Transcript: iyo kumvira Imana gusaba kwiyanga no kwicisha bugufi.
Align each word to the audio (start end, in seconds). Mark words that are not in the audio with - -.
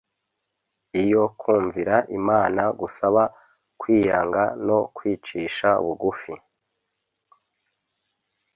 iyo 1.01 1.23
kumvira 1.39 1.95
Imana 2.19 2.61
gusaba 2.79 3.21
kwiyanga 3.79 4.43
no 4.67 4.79
kwicisha 4.95 5.67
bugufi. 5.83 6.33